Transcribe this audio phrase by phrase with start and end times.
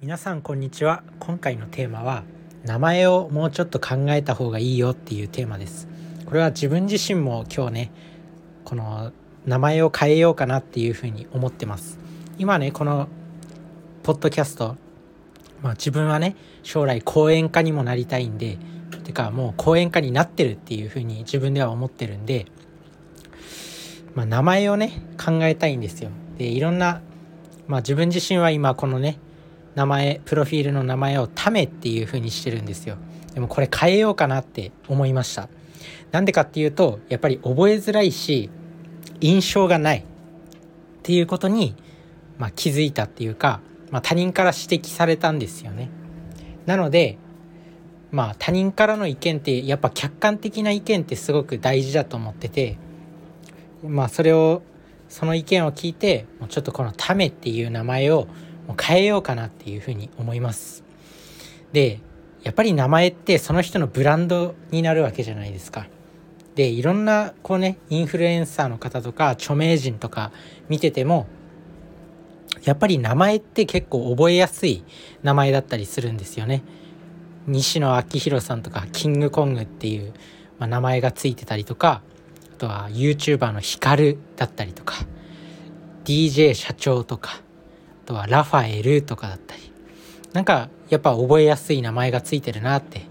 [0.00, 1.02] 皆さんこんにちは。
[1.18, 2.22] 今回のテーマは
[2.64, 5.88] 名前をもうちょっと考えた方がいいよっていうテーマです。
[6.24, 7.92] これは自分自身も今日ね
[8.64, 9.10] この
[9.44, 11.98] 名前を変えようかなっていうふうに思ってます。
[12.38, 13.08] 今ねこの
[14.04, 14.76] ポッドキャスト
[15.62, 18.56] まあ自分はね将来講演家にもなりたいんで
[19.02, 22.46] てかもう講演家になってるっていうふうに自分では思ってるんで
[24.14, 26.10] まあ、名前をね考えたいんですよ。
[26.36, 27.02] でいろんな
[27.66, 29.18] まあ自分自身は今このね
[29.78, 32.96] 名前プロフィールの名前を「タメ」っていう風にしてるんですよ。
[33.32, 35.48] でもこれ変えようかなって思いました。
[36.10, 38.50] なんでかっていうとやっぱり覚えづらいし
[39.20, 40.02] 印象がないっ
[41.04, 41.76] ていうことに、
[42.38, 43.60] まあ、気づいたっていうか、
[43.92, 45.90] まあ、他人から指摘されたんですよね。
[46.66, 47.16] なので
[48.10, 52.78] まあ他人からの意見ってやっぱ客観的な意見ってすごく大事だと思ってて
[53.86, 54.62] まあそれを
[55.08, 58.26] その意見を聞いてもうちょっとこの「タメ」っていう名前を
[58.68, 60.84] もう変えようかなっていうふうに思います。
[61.72, 62.00] で
[62.44, 65.88] やっぱり名前ってその人のブランドになるわけじゃないですか。
[66.54, 70.32] でいろんなこうねインフルエンサーの方とか著名人とか
[70.68, 71.26] 見てても
[72.64, 74.84] やっぱり名前って結構覚えやすい
[75.22, 76.62] 名前だったりするんですよね。
[77.46, 80.12] 西野昭弘さんとかキングコングっていう、
[80.58, 82.02] まあ、名前がついてたりとか
[82.56, 84.96] あとは YouTuber のヒカルだったりとか
[86.04, 87.40] DJ 社長とか
[88.08, 89.72] とはラファエルとかだったり。
[90.32, 93.02] なんかやっぱ覚えやすい名前がついてるなって、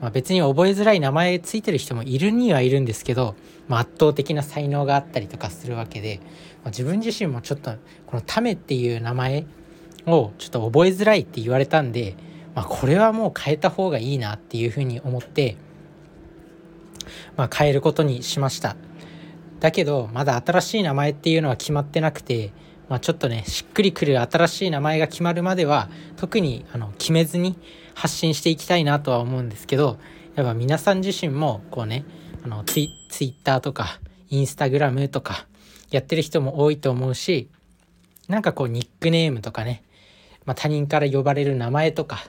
[0.00, 3.34] まあ、別に覚えづらい名前ついてる人もいるにはいるんですけど、
[3.68, 6.20] まあ、圧倒的な才能があったりとかするわけで、
[6.62, 7.72] まあ、自分自身もちょっと
[8.06, 9.46] このタメっていう名前
[10.06, 12.16] をちょっと覚えづらいって言われたんで、
[12.54, 15.56] まあ、これはもう変えた方がいいなっていうふうに思って
[17.36, 18.76] まあ、変えることにしました。
[19.60, 22.52] だけどまだ新しい名前っていうのは決まってなくて、
[22.88, 27.58] まあ、ちょっとねしっくりくる新しい名前が決まるまでは特にあの決めずに
[27.94, 29.98] 発信していきたいなとは思うんですけど
[30.34, 32.04] やっぱ皆さん自身もこうね
[32.44, 35.46] あのツイツイッターとかインスタグラムとか
[35.90, 37.50] やってる人も多いと思うし
[38.28, 39.82] なんかこうニックネームとかね、
[40.44, 42.20] まあ、他人から呼ばれる名前とか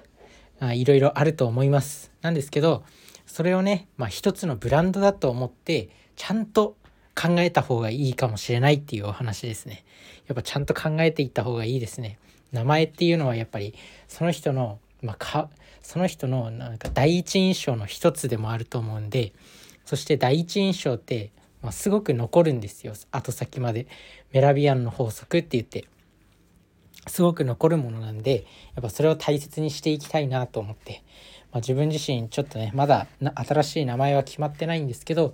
[0.61, 2.11] いろいろあると思います。
[2.21, 2.83] なんですけど
[3.25, 6.75] それをね、まあ、一つのブランドだと思ってちゃんと
[7.19, 9.83] 考えた方がいいかもしれないっていうお話ですね。
[10.27, 12.17] やっぱちゃんと考えていった方がいいですね。
[12.53, 13.75] 名前っていうのはやっぱり
[14.07, 15.49] その人の、まあ、か
[15.81, 19.33] その人のなんか第一印象の一つでもあると思うんで
[19.85, 21.31] そして第一印象って、
[21.61, 23.87] まあ、すごく残るんですよ後先まで。
[24.31, 25.85] メラビアンの法則って言って
[27.07, 31.03] すごく残るものなんでやっぱそれを大切にしていきたいなと思って
[31.51, 35.33] まあ、自分自身ちょっとねまだ新しい名前は決まってないんですけど、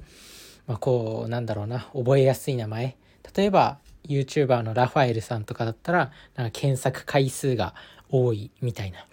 [0.67, 2.97] まあ、こうなんだろうな覚えやすい名前。
[3.35, 7.73] 例えば YouTuber のラファエルさんとかだったらなんか検索回数が
[8.09, 9.05] 多いみたいな。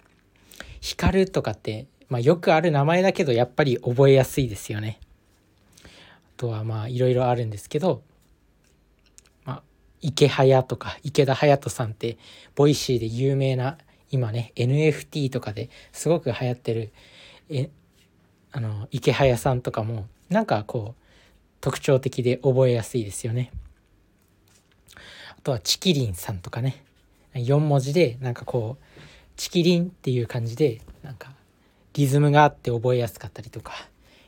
[0.81, 4.99] 光とかって、まあ、よくある名前だけどやっぱり覚えやすいですよね。
[5.83, 5.87] あ
[6.37, 8.01] とはまあいろいろあるんですけど
[9.45, 9.63] まあ
[10.01, 12.17] イケハヤとか池田隼人さんって
[12.55, 13.77] Voicy で有名な
[14.09, 16.91] 今ね NFT とかですごく流行ってる
[17.49, 17.69] え
[18.51, 21.02] あのイケハヤさんとかもなんかこう
[21.63, 23.49] 特徴的で覚えやすいですよね。
[25.37, 26.83] あとはちきりんさんとかね。
[27.35, 28.99] 4文字でなんかこう
[29.37, 31.31] ちきりんっていう感じでなんか
[31.93, 33.73] リズムがあって覚えやすかったりとか。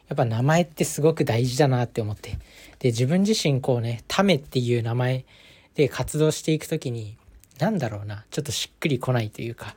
[0.08, 2.40] やっぱ名前ってすごく大事だなって思って。
[2.80, 5.26] で自分自身こうねタメっていう名前
[5.74, 7.18] で活動していく時に
[7.60, 9.76] なんだろうなちょっとしっくりこないというか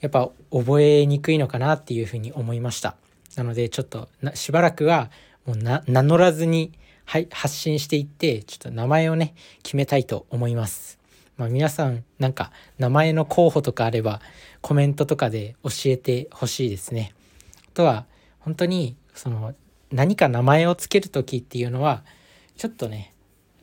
[0.00, 2.94] やっぱ覚えにくいのかなっていうふうに思いました。
[3.34, 5.10] なのでちょっとしばらくは
[5.46, 6.72] もう名乗らずに、
[7.04, 11.00] はい、発信していってちょっと名前をね決めたいと思います
[11.40, 14.20] まあ、皆さんなんか名前の候補とかあれば
[14.60, 17.14] コメントとかで教えてほしいですね。
[17.66, 18.04] あとは
[18.40, 19.54] 本当にその
[19.90, 22.04] 何か名前を付ける時っていうのは
[22.58, 23.14] ちょっとね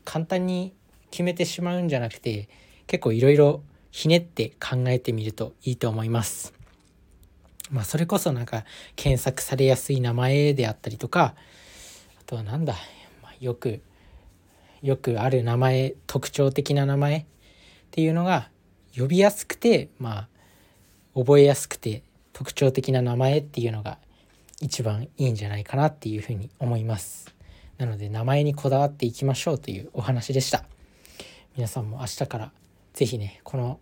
[0.05, 0.73] 簡単に
[1.11, 2.49] 決めてしまうんじゃなくて
[2.87, 3.61] 結構いろいろ
[3.91, 6.55] ひねって考えてみるといいと思います。
[7.69, 8.65] まあそれこそなんか
[8.95, 11.35] 検索されやすい名前であったりとか
[12.27, 12.73] とはなんだ、
[13.23, 13.81] まあ、よく
[14.83, 17.25] よくある名前特徴的な名前っ
[17.89, 18.49] ていうのが
[18.95, 20.27] 呼びやすくてまあ
[21.15, 22.03] 覚えやすくて
[22.33, 23.97] 特徴的な名前っていうのが
[24.61, 27.33] 一番いいんじゃないかなっていうふうに思います。
[27.77, 30.65] なので名前にこだわっていきましょうというお話でした。
[31.55, 32.51] 皆さんも明日から
[32.93, 33.79] 是非ねこの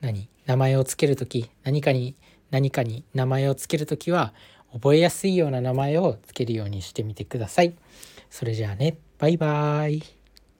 [0.00, 2.16] 何名前を付ける時何かに
[2.50, 4.32] 何かに名前を付ける時は
[4.72, 7.74] 覚えやすいような名前を付けるようにしてみてください。
[8.30, 10.17] それじゃあねバイバーイ。